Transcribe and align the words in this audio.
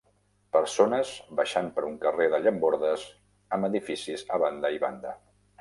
Persones 0.55 1.11
baixant 1.41 1.69
per 1.75 1.83
un 1.89 1.99
carrer 2.05 2.27
de 2.37 2.41
llambordes 2.45 3.07
amb 3.59 3.71
edificis 3.71 4.29
a 4.39 4.45
banda 4.47 4.77
i 4.79 4.83
banda. 4.87 5.17